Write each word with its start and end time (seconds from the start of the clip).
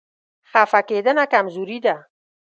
خفه 0.49 0.81
کېدنه 0.89 1.23
کمزوري 1.33 1.79
ده. 1.85 1.95